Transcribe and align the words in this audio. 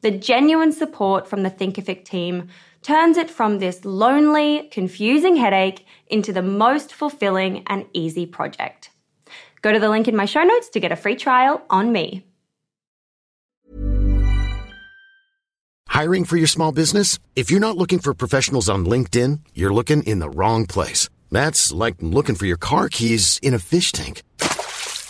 The 0.00 0.12
genuine 0.12 0.72
support 0.72 1.26
from 1.26 1.42
the 1.42 1.50
Thinkific 1.50 2.04
team 2.04 2.48
turns 2.82 3.16
it 3.16 3.28
from 3.28 3.58
this 3.58 3.84
lonely, 3.84 4.68
confusing 4.70 5.34
headache 5.34 5.84
into 6.06 6.32
the 6.32 6.42
most 6.42 6.94
fulfilling 6.94 7.64
and 7.66 7.84
easy 7.92 8.24
project. 8.24 8.90
Go 9.60 9.72
to 9.72 9.80
the 9.80 9.88
link 9.88 10.06
in 10.06 10.14
my 10.14 10.24
show 10.24 10.44
notes 10.44 10.68
to 10.70 10.80
get 10.80 10.92
a 10.92 10.96
free 10.96 11.16
trial 11.16 11.62
on 11.68 11.90
me. 11.90 12.24
Hiring 15.88 16.24
for 16.24 16.36
your 16.36 16.46
small 16.46 16.70
business? 16.70 17.18
If 17.34 17.50
you're 17.50 17.58
not 17.58 17.76
looking 17.76 17.98
for 17.98 18.14
professionals 18.14 18.68
on 18.68 18.86
LinkedIn, 18.86 19.40
you're 19.52 19.74
looking 19.74 20.04
in 20.04 20.20
the 20.20 20.30
wrong 20.30 20.64
place. 20.64 21.08
That's 21.32 21.72
like 21.72 21.96
looking 22.00 22.36
for 22.36 22.46
your 22.46 22.56
car 22.56 22.88
keys 22.88 23.40
in 23.42 23.52
a 23.52 23.58
fish 23.58 23.90
tank. 23.90 24.22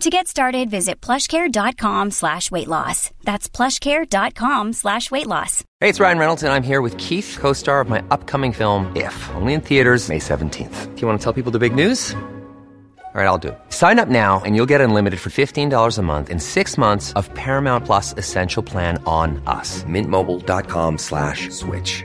To 0.00 0.08
get 0.08 0.28
started, 0.28 0.70
visit 0.70 1.02
plushcare.com 1.02 2.10
slash 2.12 2.50
weight 2.50 2.68
loss. 2.68 3.10
That's 3.22 3.50
plushcare.com 3.50 4.72
slash 4.72 5.10
weight 5.10 5.26
loss. 5.26 5.62
Hey, 5.78 5.90
it's 5.90 6.00
Ryan 6.00 6.16
Reynolds, 6.16 6.42
and 6.42 6.54
I'm 6.54 6.62
here 6.62 6.80
with 6.80 6.96
Keith, 6.96 7.36
co-star 7.38 7.82
of 7.82 7.90
my 7.90 8.02
upcoming 8.10 8.52
film, 8.54 8.90
If, 8.96 9.28
only 9.34 9.52
in 9.52 9.60
theaters 9.60 10.08
May 10.08 10.18
17th. 10.18 10.94
Do 10.94 11.02
you 11.02 11.06
want 11.06 11.20
to 11.20 11.22
tell 11.24 11.34
people 11.34 11.52
the 11.52 11.58
big 11.58 11.74
news? 11.74 12.16
All 13.12 13.20
right, 13.20 13.26
I'll 13.26 13.38
do. 13.38 13.48
it. 13.48 13.58
Sign 13.70 13.98
up 13.98 14.08
now 14.08 14.40
and 14.44 14.54
you'll 14.54 14.70
get 14.70 14.80
unlimited 14.80 15.18
for 15.18 15.30
$15 15.30 15.98
a 15.98 16.02
month 16.02 16.30
and 16.30 16.40
six 16.40 16.78
months 16.78 17.12
of 17.14 17.28
Paramount 17.34 17.84
Plus 17.84 18.14
Essential 18.16 18.62
Plan 18.62 19.02
on 19.04 19.42
us. 19.48 19.82
Mintmobile.com 19.82 20.96
slash 20.96 21.50
switch. 21.50 22.04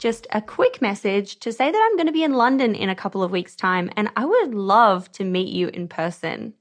Just 0.00 0.26
a 0.32 0.40
quick 0.40 0.80
message 0.80 1.38
to 1.40 1.52
say 1.52 1.70
that 1.70 1.88
I'm 1.90 1.94
going 1.94 2.06
to 2.06 2.12
be 2.12 2.24
in 2.24 2.32
London 2.32 2.74
in 2.74 2.88
a 2.88 2.94
couple 2.94 3.22
of 3.22 3.30
weeks' 3.30 3.54
time 3.54 3.90
and 3.98 4.08
I 4.16 4.24
would 4.24 4.54
love 4.54 5.12
to 5.12 5.24
meet 5.24 5.48
you 5.48 5.68
in 5.68 5.88
person. 5.88 6.54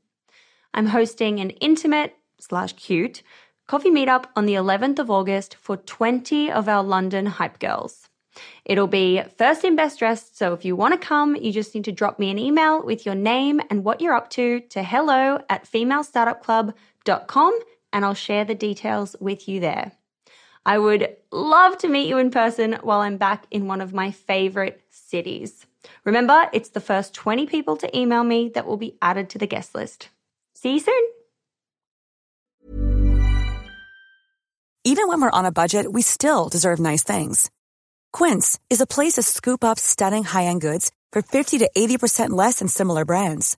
I'm 0.73 0.87
hosting 0.87 1.39
an 1.39 1.51
intimate 1.51 2.17
slash 2.37 2.73
cute 2.73 3.23
coffee 3.65 3.91
meetup 3.91 4.25
on 4.35 4.45
the 4.45 4.55
11th 4.55 4.99
of 4.99 5.09
August 5.09 5.55
for 5.55 5.77
20 5.77 6.51
of 6.51 6.67
our 6.67 6.83
London 6.83 7.27
hype 7.27 7.59
girls. 7.59 8.09
It'll 8.65 8.87
be 8.87 9.21
first 9.37 9.63
in 9.63 9.77
best 9.77 9.99
dressed, 9.99 10.37
so 10.37 10.51
if 10.53 10.65
you 10.65 10.75
want 10.75 10.99
to 10.99 11.07
come, 11.07 11.37
you 11.37 11.53
just 11.53 11.73
need 11.73 11.85
to 11.85 11.93
drop 11.93 12.19
me 12.19 12.31
an 12.31 12.39
email 12.39 12.83
with 12.83 13.05
your 13.05 13.15
name 13.15 13.61
and 13.69 13.85
what 13.85 14.01
you're 14.01 14.15
up 14.15 14.29
to 14.31 14.59
to 14.59 14.83
hello 14.83 15.39
at 15.47 15.63
femalestartupclub.com 15.63 17.59
and 17.93 18.03
I'll 18.03 18.13
share 18.13 18.43
the 18.43 18.53
details 18.53 19.15
with 19.21 19.47
you 19.47 19.61
there. 19.61 19.93
I 20.69 20.77
would 20.77 21.15
love 21.31 21.79
to 21.79 21.87
meet 21.87 22.07
you 22.07 22.19
in 22.19 22.29
person 22.29 22.73
while 22.83 22.99
I'm 22.99 23.17
back 23.17 23.47
in 23.49 23.65
one 23.65 23.81
of 23.81 23.91
my 23.91 24.11
favorite 24.11 24.79
cities. 24.91 25.65
Remember, 26.05 26.47
it's 26.53 26.69
the 26.69 26.79
first 26.79 27.15
20 27.15 27.47
people 27.47 27.75
to 27.77 27.97
email 27.97 28.23
me 28.23 28.49
that 28.49 28.67
will 28.67 28.77
be 28.77 28.95
added 29.01 29.31
to 29.31 29.39
the 29.39 29.47
guest 29.47 29.73
list. 29.73 30.09
See 30.53 30.73
you 30.73 30.79
soon. 30.79 31.03
Even 34.83 35.07
when 35.07 35.21
we're 35.21 35.39
on 35.39 35.45
a 35.45 35.51
budget, 35.51 35.91
we 35.91 36.03
still 36.03 36.49
deserve 36.49 36.79
nice 36.79 37.03
things. 37.03 37.49
Quince 38.13 38.59
is 38.69 38.79
a 38.79 38.85
place 38.85 39.13
to 39.13 39.23
scoop 39.23 39.63
up 39.63 39.79
stunning 39.79 40.23
high 40.23 40.45
end 40.45 40.61
goods 40.61 40.91
for 41.11 41.23
50 41.23 41.57
to 41.57 41.69
80% 41.75 42.29
less 42.29 42.59
than 42.59 42.67
similar 42.67 43.05
brands. 43.05 43.57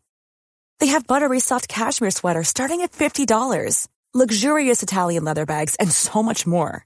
They 0.79 0.87
have 0.87 1.07
buttery 1.07 1.41
soft 1.41 1.67
cashmere 1.67 2.11
sweaters 2.11 2.47
starting 2.47 2.79
at 2.79 2.93
$50, 2.93 3.89
luxurious 4.13 4.81
Italian 4.81 5.25
leather 5.25 5.45
bags, 5.45 5.75
and 5.75 5.91
so 5.91 6.23
much 6.23 6.47
more. 6.47 6.85